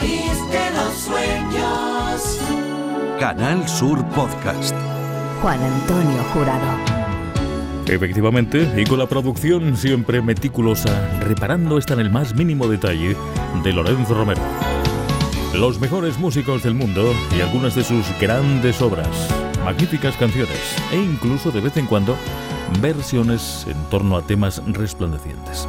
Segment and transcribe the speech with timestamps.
[0.00, 2.38] país de los sueños.
[3.18, 4.74] Canal Sur Podcast.
[5.42, 6.78] Juan Antonio Jurado.
[7.86, 13.16] Efectivamente, y con la producción siempre meticulosa, reparando hasta en el más mínimo detalle
[13.62, 14.40] de Lorenzo Romero.
[15.54, 19.08] Los mejores músicos del mundo y algunas de sus grandes obras,
[19.64, 22.16] magníficas canciones e incluso de vez en cuando
[22.80, 25.66] versiones en torno a temas resplandecientes.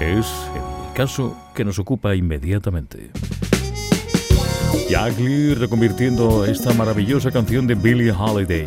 [0.00, 0.26] Es
[0.56, 3.10] el caso que nos ocupa inmediatamente.
[4.88, 8.66] Jack Lee reconvirtiendo esta maravillosa canción de Billie Holiday.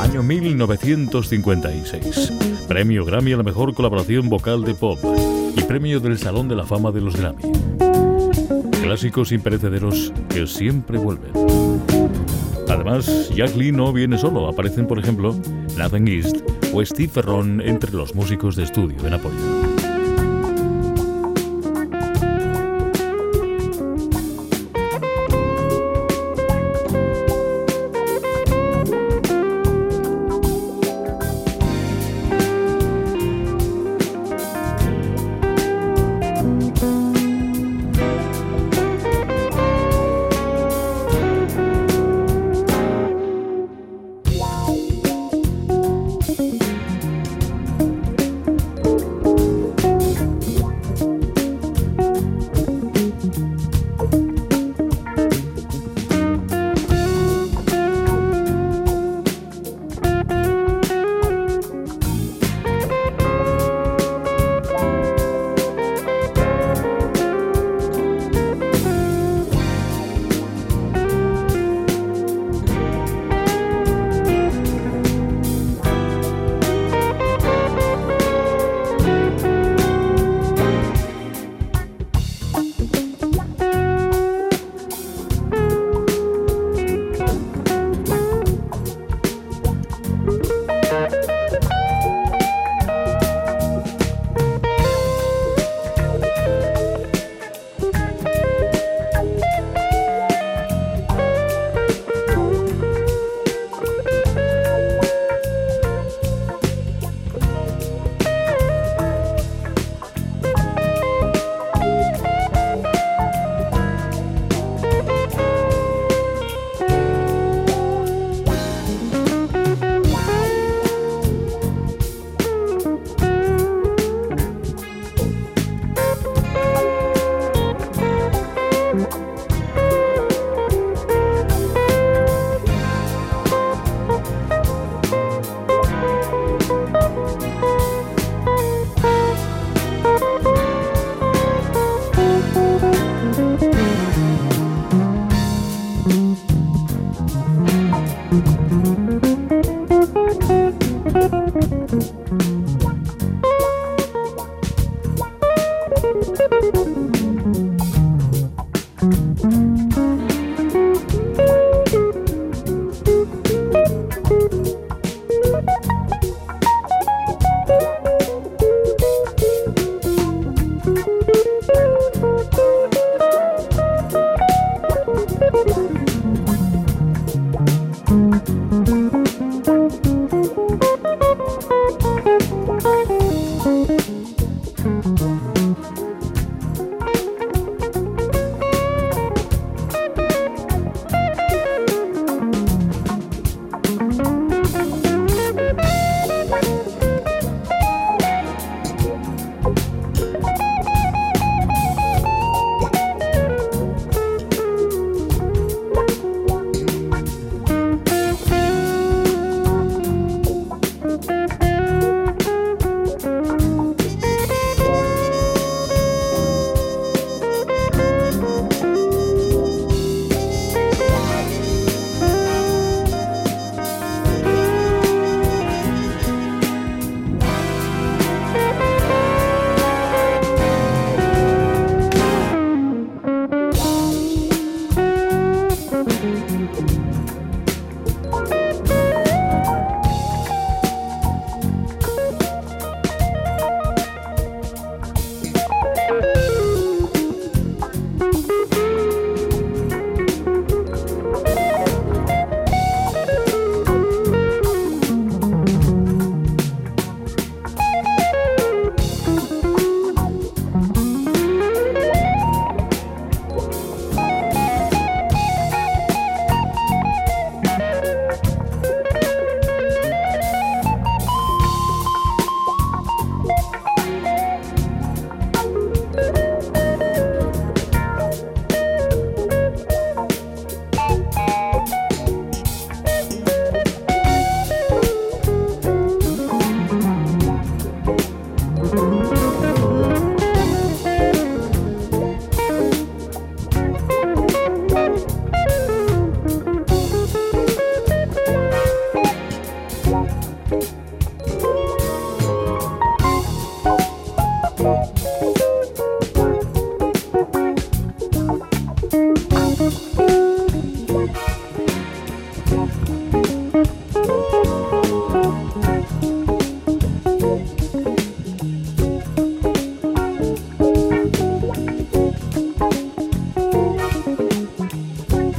[0.00, 2.32] Año 1956.
[2.66, 4.98] Premio Grammy a la mejor colaboración vocal de pop
[5.56, 7.42] y premio del Salón de la Fama de los Grammy.
[8.82, 11.32] Clásicos imperecederos que siempre vuelven.
[12.68, 15.36] Además, Jack Lee no viene solo, aparecen por ejemplo
[15.76, 16.38] Nathan East
[16.72, 19.61] o Steve Ferron entre los músicos de estudio en apoyo.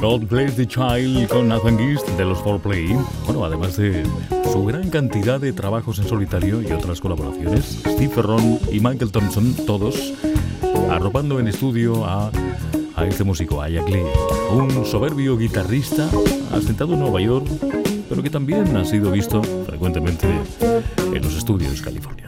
[0.03, 2.93] God Bless the Child con Nathan Gist de los 4Play.
[3.23, 4.03] Bueno, además de
[4.51, 9.55] su gran cantidad de trabajos en solitario y otras colaboraciones, Steve Ferron y Michael Thompson,
[9.65, 10.13] todos
[10.89, 12.31] arropando en estudio a,
[13.07, 14.03] este músico, a Jack Lee,
[14.51, 16.09] un soberbio guitarrista
[16.51, 17.47] asentado en Nueva York,
[18.09, 20.27] pero que también ha sido visto frecuentemente
[21.13, 22.22] en los estudios californianos.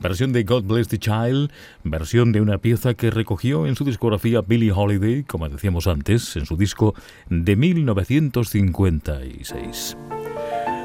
[0.00, 1.52] Versión de God Bless the Child,
[1.84, 6.46] versión de una pieza que recogió en su discografía Billie Holiday, como decíamos antes, en
[6.46, 6.94] su disco
[7.28, 9.98] de 1956.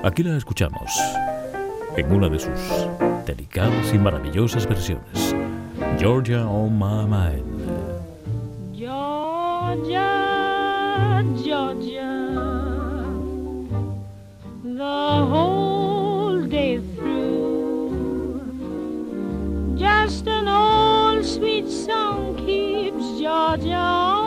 [0.04, 0.92] Aquí la escuchamos
[1.96, 2.60] en una de sus
[3.26, 5.34] delicadas y maravillosas versiones.
[5.98, 7.46] Georgia on my mind.
[8.74, 10.12] Georgia,
[11.42, 12.12] Georgia,
[14.64, 15.55] the whole
[19.76, 24.25] just an old sweet song keeps Georgia on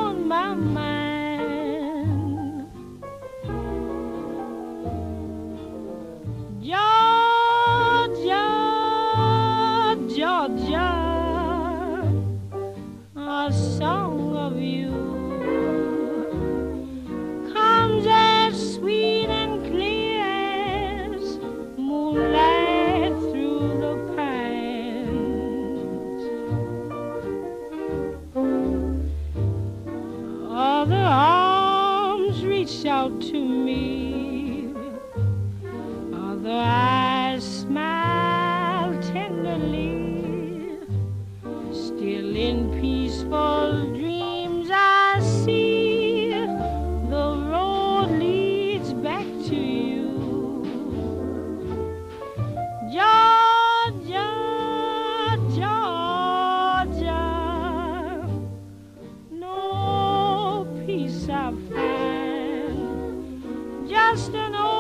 [63.89, 64.78] just an old.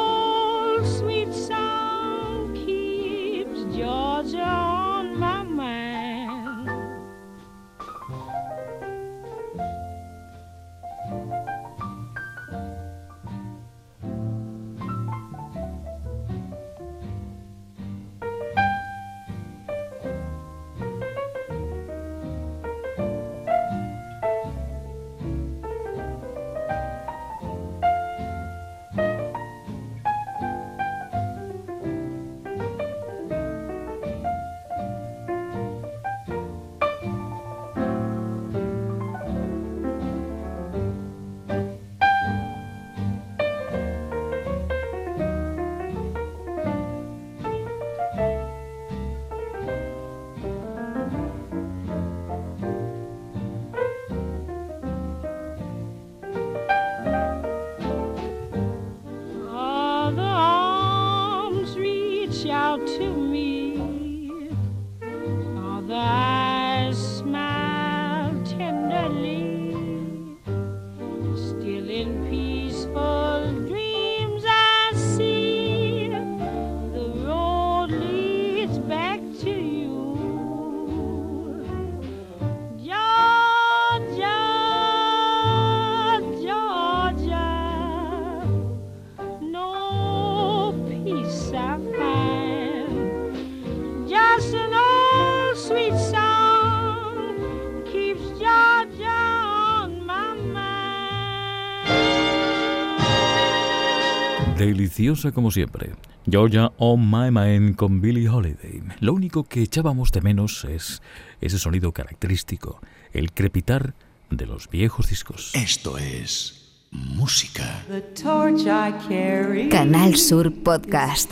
[104.98, 105.92] Deliciosa como siempre.
[106.28, 108.82] Georgia on My Mind con Billie Holiday.
[108.98, 111.02] Lo único que echábamos de menos es
[111.40, 112.80] ese sonido característico,
[113.12, 113.94] el crepitar
[114.28, 115.52] de los viejos discos.
[115.54, 117.84] Esto es música.
[117.86, 119.68] The torch I carry.
[119.68, 121.30] Canal Sur Podcast.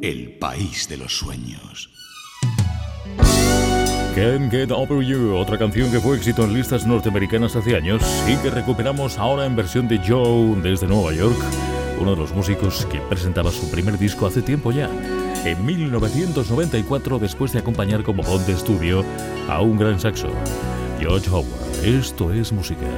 [0.00, 2.07] El país de los sueños.
[4.18, 8.34] Can't Get Over You, otra canción que fue éxito en listas norteamericanas hace años y
[8.38, 11.38] que recuperamos ahora en versión de Joe desde Nueva York,
[12.00, 14.90] uno de los músicos que presentaba su primer disco hace tiempo ya,
[15.44, 19.04] en 1994 después de acompañar como voz de estudio
[19.48, 20.30] a un gran saxo,
[20.98, 21.84] George Howard.
[21.84, 22.88] Esto es música.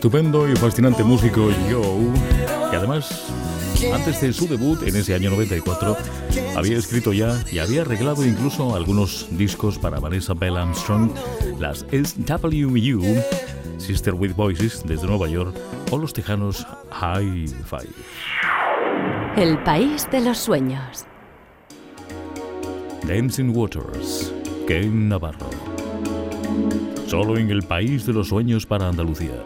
[0.00, 3.30] Estupendo y fascinante músico Joe, que además,
[3.92, 5.94] antes de su debut en ese año 94,
[6.56, 11.10] había escrito ya y había arreglado incluso algunos discos para Vanessa Bell Armstrong,
[11.58, 13.02] las SWU,
[13.76, 15.54] Sister with Voices desde Nueva York,
[15.90, 17.92] o los tejanos High Five.
[19.36, 21.04] El país de los sueños.
[23.06, 24.32] Dancing Waters,
[24.66, 25.50] Ken Navarro.
[27.06, 29.44] Solo en el país de los sueños para Andalucía.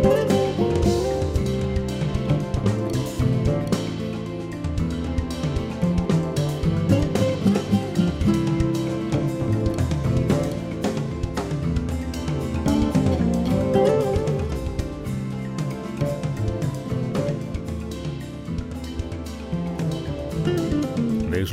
[0.00, 0.37] Thank you.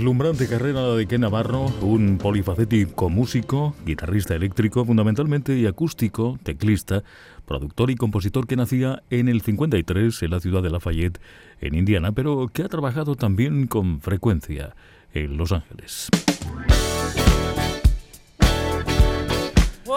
[0.06, 7.04] Deslumbrante carrera de Ken Navarro, un polifacético músico, guitarrista eléctrico fundamentalmente y acústico, teclista,
[7.48, 11.20] productor y compositor que nacía en el 53 en la ciudad de Lafayette,
[11.60, 14.76] en Indiana, pero que ha trabajado también con frecuencia
[15.12, 16.10] en Los Ángeles.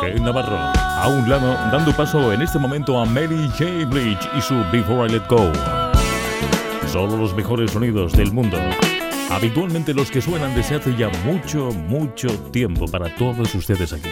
[0.01, 3.85] Ken Navarro, a un lado, dando paso en este momento a Mary J.
[3.91, 5.53] Blige y su Before I Let Go.
[6.87, 8.57] Solo los mejores sonidos del mundo.
[9.31, 14.09] Habitualmente los que suenan desde hace ya mucho, mucho tiempo para todos ustedes aquí.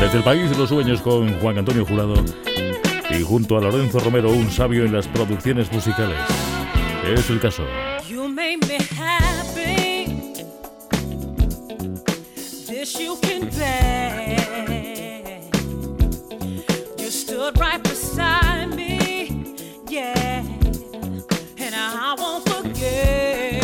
[0.00, 2.14] Desde el país de los sueños con Juan Antonio Jurado
[3.10, 6.18] y junto a Lorenzo Romero, un sabio en las producciones musicales.
[7.04, 7.64] Es el caso.
[8.08, 10.44] You made me happy.
[12.66, 13.36] This you can.
[16.98, 19.54] You stood right beside me,
[21.58, 23.55] and I won't forget.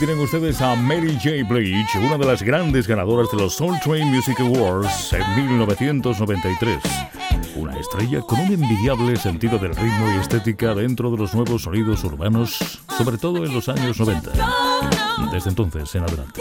[0.00, 1.46] Tienen ustedes a Mary J.
[1.46, 6.78] Blige, una de las grandes ganadoras de los Soul Train Music Awards en 1993.
[7.54, 12.02] Una estrella con un envidiable sentido del ritmo y estética dentro de los nuevos sonidos
[12.02, 14.30] urbanos, sobre todo en los años 90.
[15.30, 16.40] Desde entonces en adelante.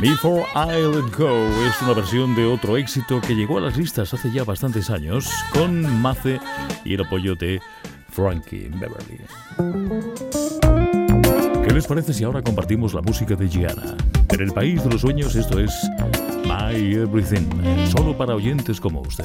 [0.00, 4.14] Before I Let Go es una versión de otro éxito que llegó a las listas
[4.14, 6.38] hace ya bastantes años con Mace
[6.84, 7.60] y el apoyo de
[8.10, 10.43] Frankie Beverly.
[11.64, 13.96] ¿Qué les parece si ahora compartimos la música de Gianna?
[14.30, 15.72] En el país de los sueños esto es
[16.44, 17.48] My Everything,
[17.90, 19.24] solo para oyentes como usted.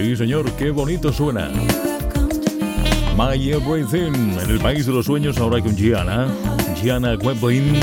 [0.00, 1.50] Sí, señor, qué bonito suena.
[3.16, 6.28] My Everything, en el país de los sueños, ahora hay con Gianna.
[6.80, 7.80] Gianna Weblin.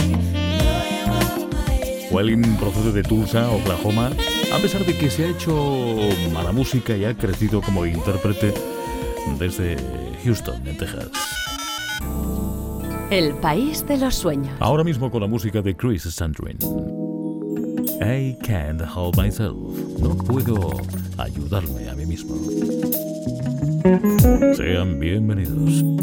[2.12, 4.12] Weblin procede de Tulsa, Oklahoma.
[4.54, 5.98] A pesar de que se ha hecho
[6.34, 8.54] mala música y ha crecido como intérprete
[9.38, 9.76] desde
[10.24, 11.10] Houston, en Texas.
[13.12, 14.56] El país de los sueños.
[14.62, 16.60] Ahora mismo con la música de Chris Sandrin.
[18.02, 19.78] I can't help myself.
[20.00, 20.82] No puedo
[21.18, 21.85] ayudarme.
[24.56, 25.95] Sean bienvenidos.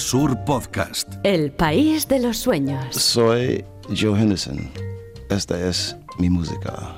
[0.00, 1.14] Canal Sur Podcast.
[1.24, 2.96] El país de los sueños.
[2.96, 4.70] Soy Joe Henderson.
[5.28, 6.96] Esta es mi música.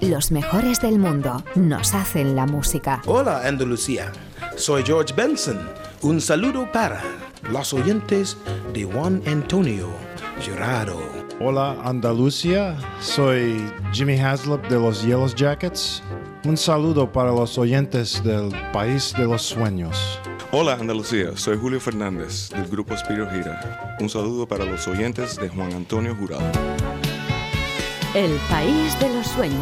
[0.00, 3.02] Los mejores del mundo nos hacen la música.
[3.06, 4.12] Hola Andalucía,
[4.56, 5.58] soy George Benson.
[6.02, 7.02] Un saludo para
[7.50, 8.36] los oyentes
[8.72, 9.88] de Juan Antonio
[10.44, 11.00] Jurado.
[11.40, 16.02] Hola Andalucía, soy Jimmy Haslip de los Yellow Jackets.
[16.46, 20.20] Un saludo para los oyentes del País de los Sueños.
[20.52, 23.96] Hola Andalucía, soy Julio Fernández del grupo Spiro Gira.
[23.98, 26.44] Un saludo para los oyentes de Juan Antonio Jurado.
[28.14, 29.58] El país de los sueños.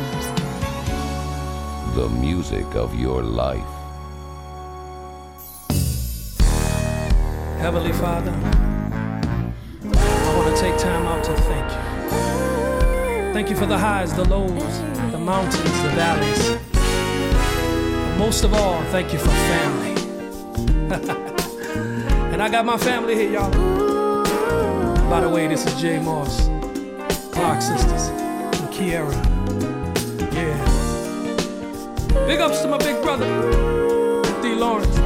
[1.95, 3.65] The music of your life.
[7.63, 8.35] Heavenly Father,
[9.85, 13.33] I want to take time out to thank you.
[13.33, 16.64] Thank you for the highs, the lows, the mountains, the valleys.
[18.19, 19.91] Most of all, thank you for family.
[22.33, 23.51] and I got my family here, y'all.
[25.11, 26.47] By the way, this is Jay Moss,
[27.33, 29.13] Clark Sisters, and Kiera.
[30.33, 30.57] Yeah.
[32.27, 33.27] Big ups to my big brother,
[34.43, 34.55] D.
[34.55, 34.97] Lawrence.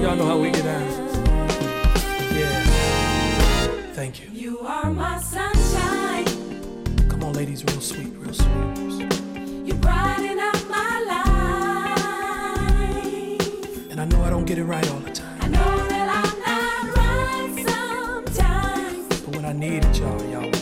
[0.00, 0.88] Y'all know how we get down.
[2.34, 2.62] Yeah.
[3.94, 4.30] Thank you.
[4.32, 6.24] You are my sunshine.
[7.08, 8.48] Come on, ladies, real sweet, real sweet.
[8.48, 9.66] Real sweet.
[9.66, 10.57] You brighten up
[14.48, 15.36] get it right all the time.
[15.42, 19.20] I know that I'm not right sometimes.
[19.20, 20.57] But when I needed y'all, y'all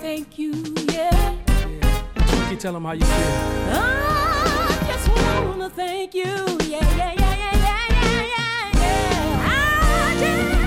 [0.00, 0.52] thank you,
[0.92, 1.10] yeah.
[1.12, 2.50] yeah.
[2.50, 3.10] You tell them how you feel.
[3.72, 7.86] I just wanna thank you, yeah, yeah, yeah, yeah, yeah,
[8.34, 9.46] yeah, yeah.
[9.46, 10.59] I just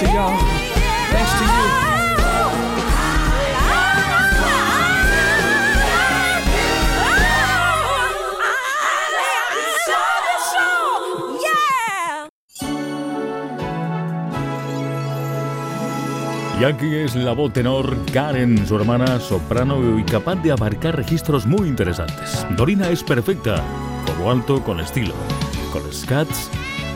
[0.00, 1.84] thanks to you.
[16.60, 21.46] Y aquí es la voz tenor Karen, su hermana soprano y capaz de abarcar registros
[21.46, 22.46] muy interesantes.
[22.56, 23.62] Dorina es perfecta,
[24.06, 25.14] como alto con estilo,
[25.72, 26.48] con scats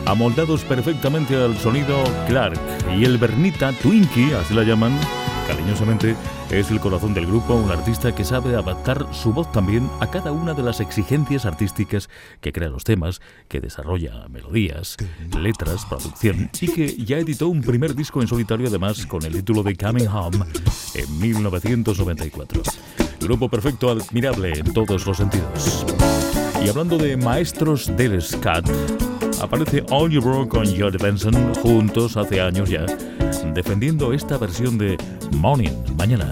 [0.09, 2.59] amoldados perfectamente al sonido Clark
[2.97, 4.99] y el Bernita Twinkie, así la llaman
[5.47, 6.15] cariñosamente,
[6.49, 10.31] es el corazón del grupo, un artista que sabe adaptar su voz también a cada
[10.31, 12.09] una de las exigencias artísticas
[12.41, 14.97] que crea los temas, que desarrolla melodías,
[15.37, 19.61] letras, producción y que ya editó un primer disco en solitario además con el título
[19.61, 20.39] de Coming Home
[20.95, 22.63] en 1994.
[23.21, 25.85] Grupo perfecto, admirable en todos los sentidos.
[26.63, 28.67] Y hablando de maestros del scat,
[29.41, 29.83] aparece
[30.21, 32.85] Broke con George Benson juntos hace años ya,
[33.53, 34.97] defendiendo esta versión de
[35.31, 36.29] Morning, mañana.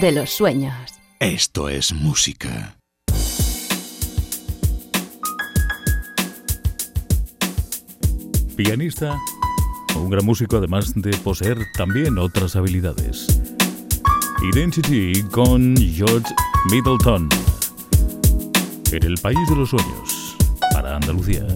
[0.00, 0.74] De los sueños.
[1.20, 2.76] Esto es música.
[8.56, 9.18] Pianista,
[9.96, 13.26] un gran músico además de poseer también otras habilidades.
[14.52, 16.32] Identity con George
[16.70, 17.28] Middleton.
[18.92, 20.36] En el país de los sueños,
[20.72, 21.46] para Andalucía.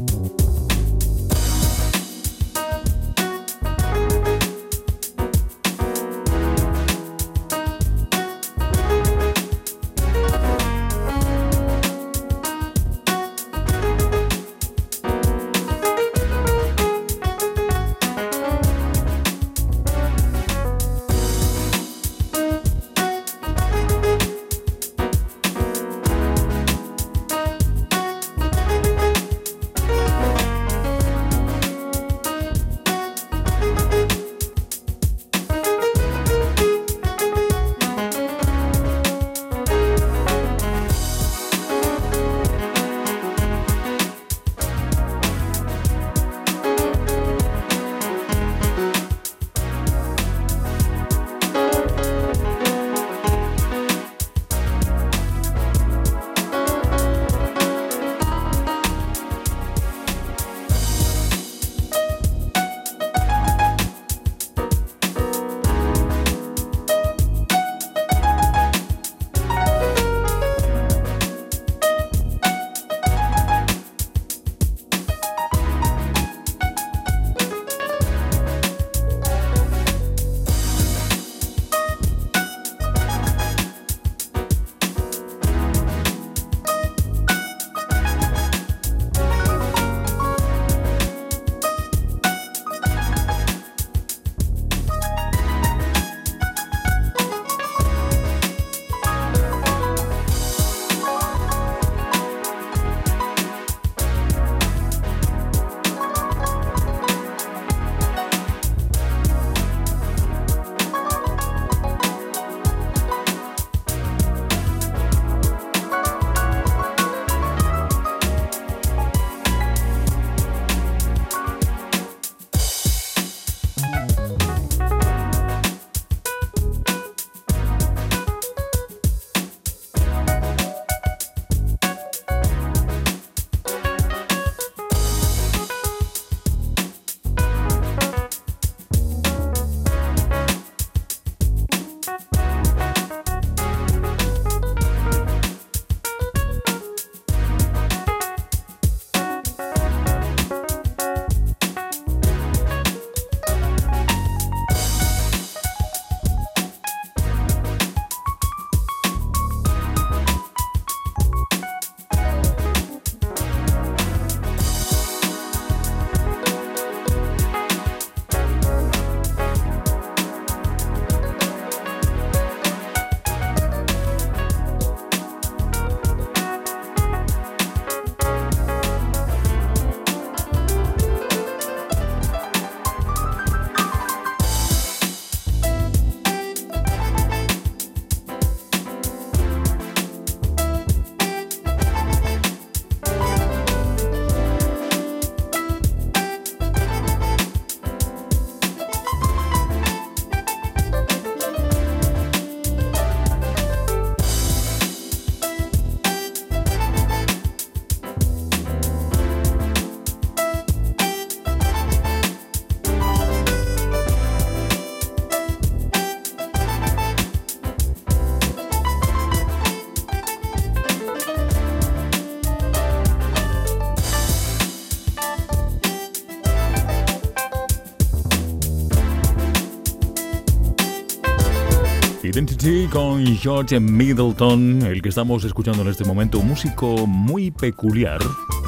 [232.58, 238.18] Identity con George Middleton, el que estamos escuchando en este momento, un músico muy peculiar,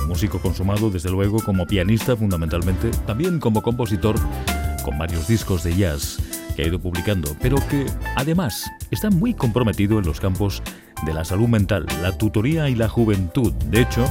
[0.03, 4.15] un músico consumado desde luego como pianista fundamentalmente, también como compositor
[4.85, 6.19] con varios discos de jazz
[6.55, 7.87] que ha ido publicando, pero que
[8.17, 10.63] además está muy comprometido en los campos
[11.05, 13.53] de la salud mental, la tutoría y la juventud.
[13.71, 14.05] De hecho,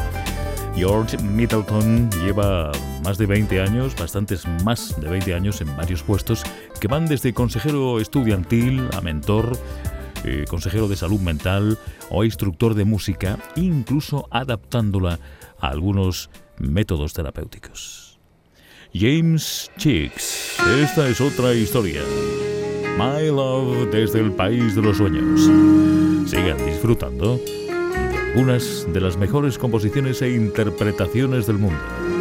[0.75, 2.71] George Middleton lleva
[3.09, 6.43] más de 20 años, bastantes más de 20 años en varios puestos
[6.79, 9.57] que van desde consejero estudiantil a mentor,
[10.25, 11.79] eh, consejero de salud mental
[12.11, 15.19] o instructor de música, incluso adaptándola
[15.59, 16.29] a algunos
[16.59, 18.19] métodos terapéuticos.
[18.93, 22.03] James Chicks, esta es otra historia.
[22.95, 25.49] My Love desde el país de los sueños.
[26.29, 32.18] Sigan disfrutando de algunas de las mejores composiciones e interpretaciones del mundo.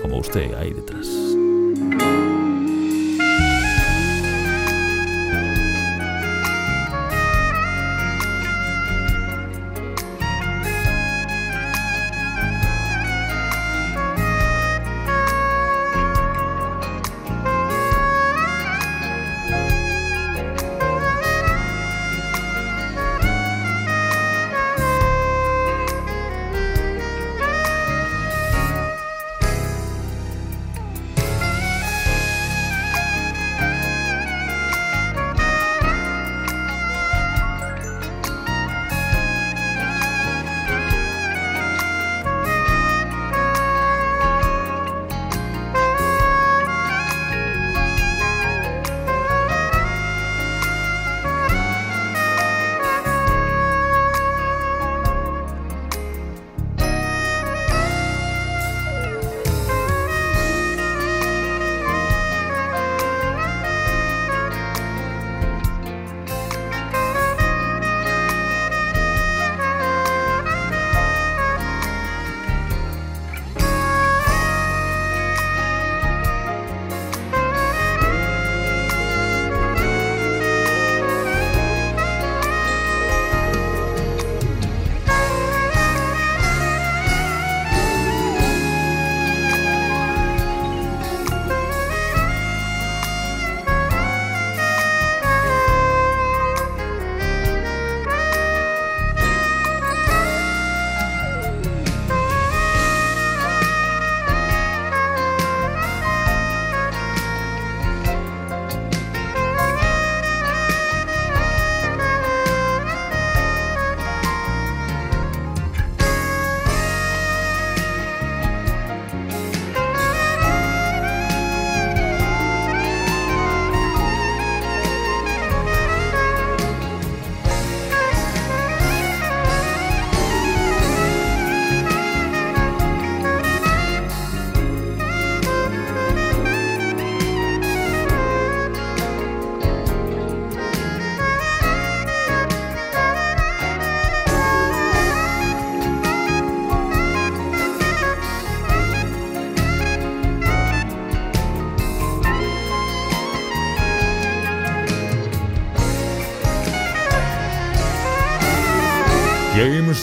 [0.00, 1.31] Como usted ahí detrás.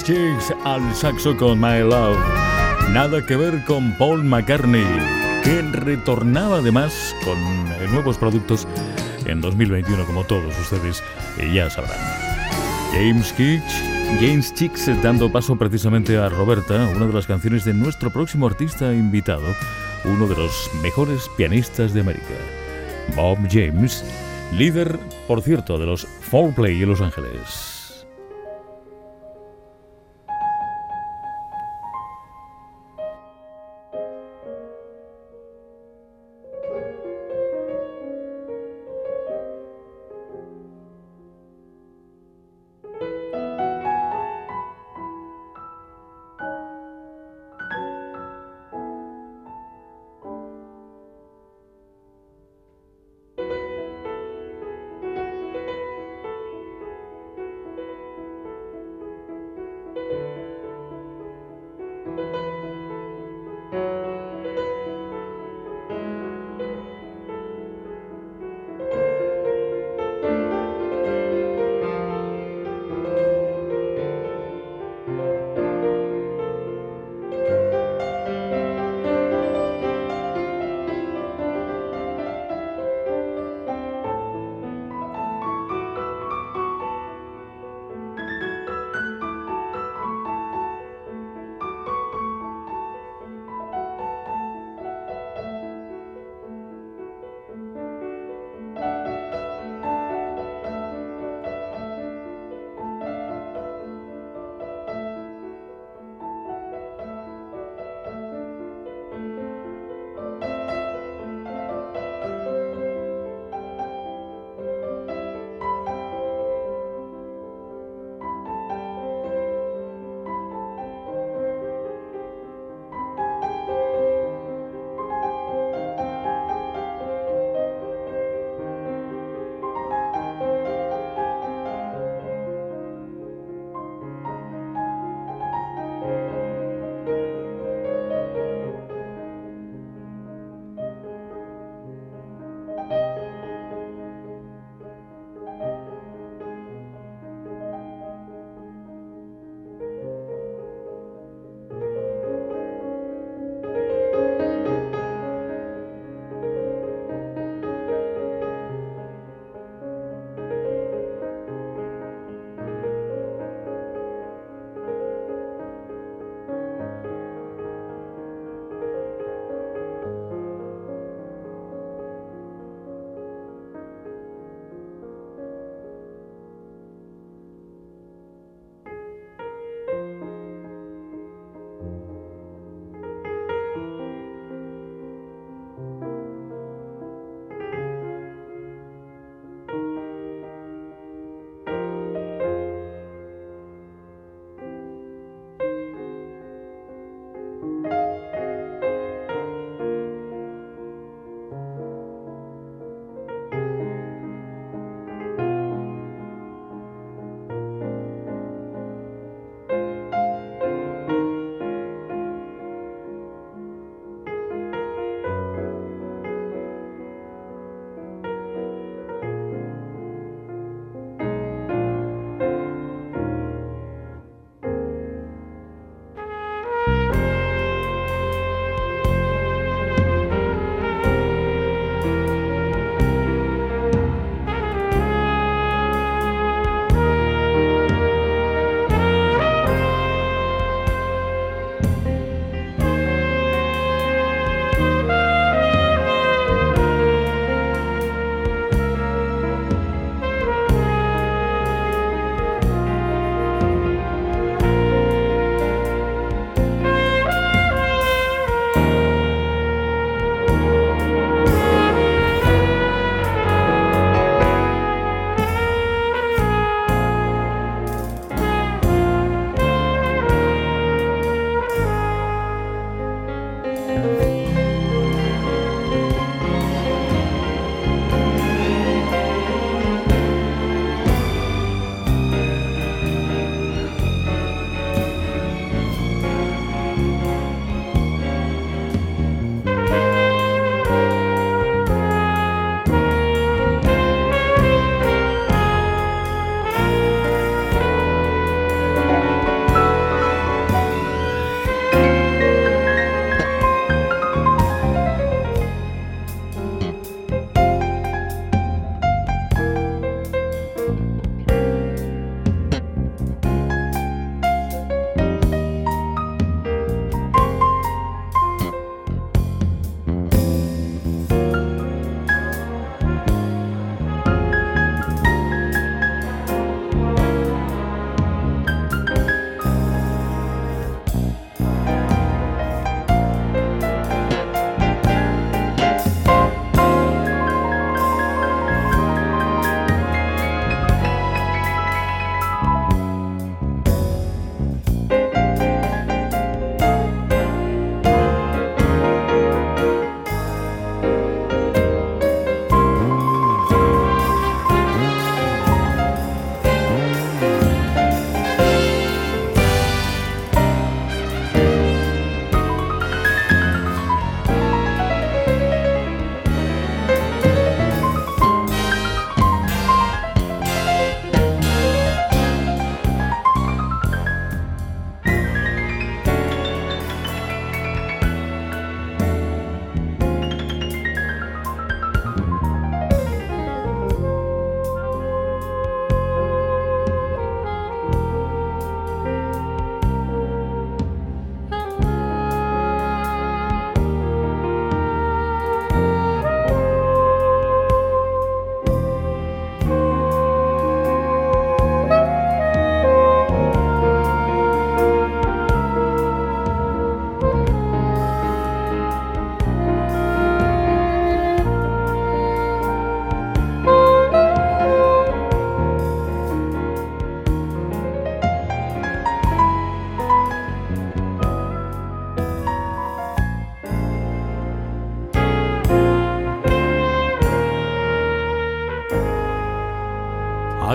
[0.09, 2.17] Chicks al saxo con My Love.
[2.93, 4.83] Nada que ver con Paul McCartney,
[5.43, 8.67] que retornaba además con eh, nuevos productos
[9.27, 11.03] en 2021, como todos ustedes
[11.37, 11.99] eh, ya sabrán.
[12.91, 13.71] James Chicks,
[14.19, 18.47] James Chicks eh, dando paso precisamente a Roberta, una de las canciones de nuestro próximo
[18.47, 19.45] artista invitado,
[20.05, 22.33] uno de los mejores pianistas de América,
[23.15, 24.03] Bob James,
[24.57, 24.97] líder,
[25.27, 27.78] por cierto, de los Fourplay en Los Ángeles.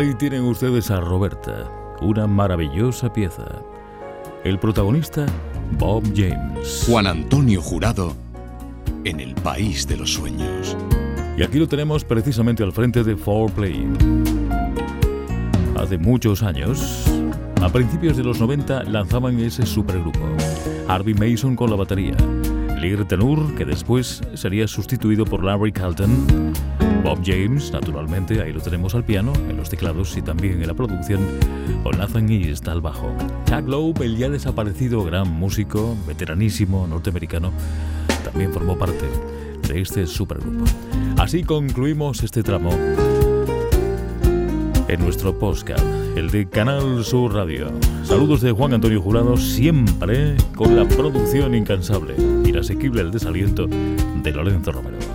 [0.04, 1.66] Ahí tienen ustedes a Roberta,
[2.02, 3.62] una maravillosa pieza.
[4.44, 5.24] El protagonista,
[5.78, 6.84] Bob James.
[6.86, 8.12] Juan Antonio Jurado
[9.04, 10.76] en el país de los sueños.
[11.38, 13.86] Y aquí lo tenemos precisamente al frente de 4Play.
[15.78, 17.06] Hace muchos años,
[17.62, 20.20] a principios de los 90, lanzaban ese supergrupo.
[20.86, 22.14] Harvey Mason con la batería,
[22.78, 26.52] Lear Tenur, que después sería sustituido por Larry Carlton,
[27.04, 30.72] Bob James, naturalmente, ahí lo tenemos al piano, en los teclados y también en la
[30.72, 31.20] producción,
[31.84, 33.14] o Nathan East al bajo.
[33.44, 37.52] Chuck Loeb, el ya desaparecido gran músico, veteranísimo norteamericano,
[38.24, 39.04] también formó parte
[39.68, 40.64] de este supergrupo.
[41.18, 42.70] Así concluimos este tramo
[44.88, 45.84] en nuestro podcast,
[46.16, 47.70] el de Canal Sur Radio.
[48.04, 52.14] Saludos de Juan Antonio Jurado, siempre con la producción incansable,
[52.46, 55.13] inasequible el desaliento de Lorenzo Romero.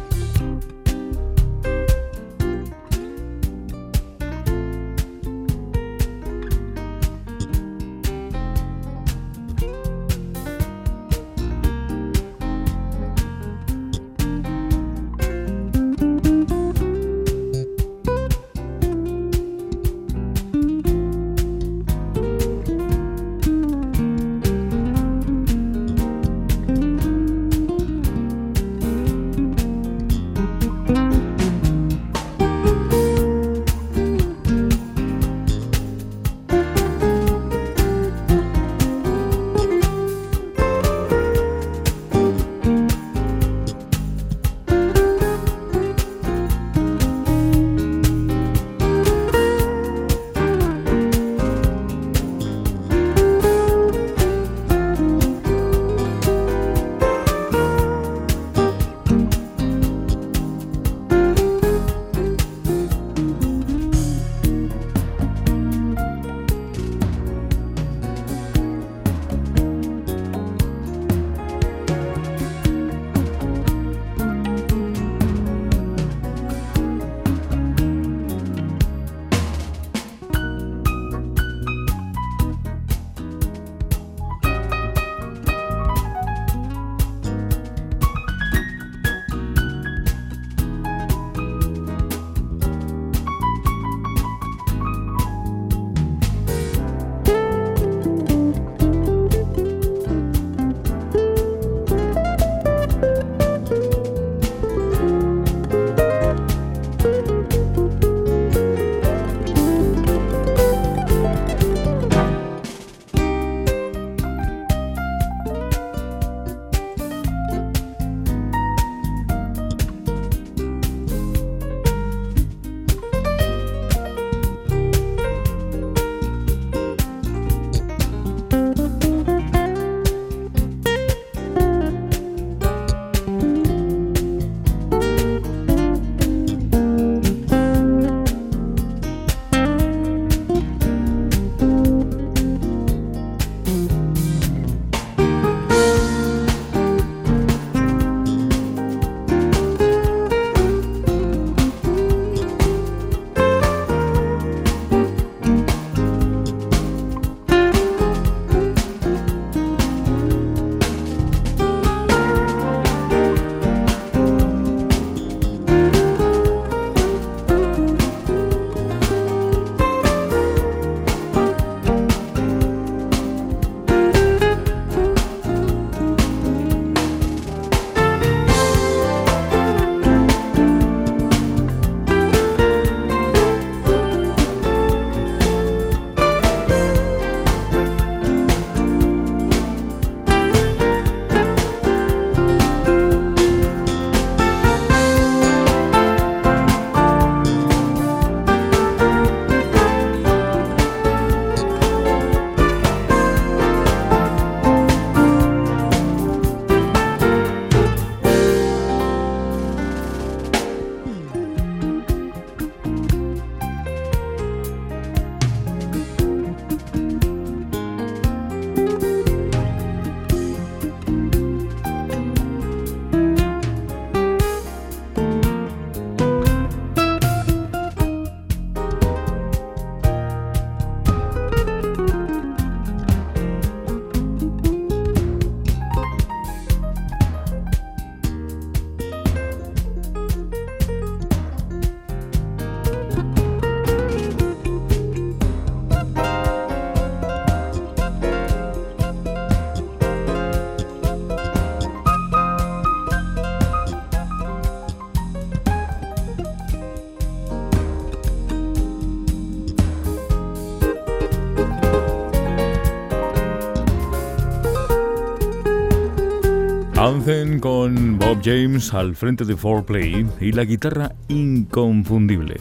[267.60, 272.56] Con Bob James al frente de 4Play y la guitarra inconfundible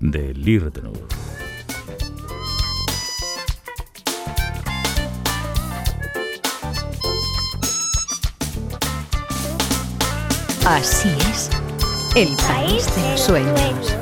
[0.00, 1.06] de Lee Retenour.
[10.66, 11.48] Así es,
[12.16, 13.99] el país de los sueños.